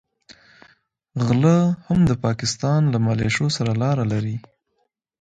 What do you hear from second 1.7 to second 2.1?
هم